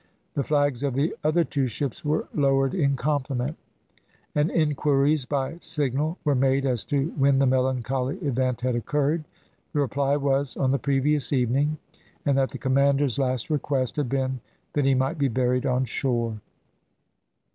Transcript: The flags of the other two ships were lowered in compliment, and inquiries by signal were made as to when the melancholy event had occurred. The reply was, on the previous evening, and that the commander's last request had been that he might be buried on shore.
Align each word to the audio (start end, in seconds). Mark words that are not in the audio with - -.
The 0.33 0.41
flags 0.41 0.81
of 0.81 0.95
the 0.95 1.15
other 1.23 1.43
two 1.43 1.67
ships 1.67 2.03
were 2.03 2.27
lowered 2.33 2.73
in 2.73 2.95
compliment, 2.95 3.55
and 4.33 4.49
inquiries 4.49 5.25
by 5.25 5.59
signal 5.59 6.17
were 6.23 6.33
made 6.33 6.65
as 6.65 6.83
to 6.85 7.09
when 7.09 7.37
the 7.37 7.45
melancholy 7.45 8.17
event 8.17 8.61
had 8.61 8.75
occurred. 8.75 9.25
The 9.73 9.79
reply 9.81 10.17
was, 10.17 10.57
on 10.57 10.71
the 10.71 10.79
previous 10.79 11.31
evening, 11.31 11.77
and 12.25 12.35
that 12.39 12.49
the 12.49 12.57
commander's 12.57 13.19
last 13.19 13.51
request 13.51 13.95
had 13.97 14.09
been 14.09 14.39
that 14.73 14.85
he 14.85 14.95
might 14.95 15.19
be 15.19 15.27
buried 15.27 15.67
on 15.67 15.85
shore. 15.85 16.41